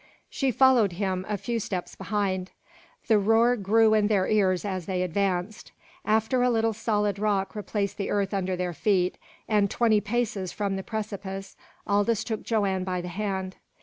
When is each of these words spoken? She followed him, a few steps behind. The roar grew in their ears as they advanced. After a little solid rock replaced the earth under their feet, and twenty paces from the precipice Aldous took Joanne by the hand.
She 0.31 0.49
followed 0.49 0.93
him, 0.93 1.27
a 1.29 1.37
few 1.37 1.59
steps 1.59 1.93
behind. 1.95 2.49
The 3.07 3.19
roar 3.19 3.55
grew 3.55 3.93
in 3.93 4.07
their 4.07 4.27
ears 4.27 4.65
as 4.65 4.87
they 4.87 5.03
advanced. 5.03 5.71
After 6.05 6.41
a 6.41 6.49
little 6.49 6.73
solid 6.73 7.19
rock 7.19 7.53
replaced 7.53 7.97
the 7.97 8.09
earth 8.09 8.33
under 8.33 8.55
their 8.55 8.73
feet, 8.73 9.19
and 9.47 9.69
twenty 9.69 10.01
paces 10.01 10.51
from 10.51 10.75
the 10.75 10.81
precipice 10.81 11.55
Aldous 11.85 12.23
took 12.23 12.41
Joanne 12.41 12.83
by 12.83 12.99
the 13.01 13.09
hand. 13.09 13.57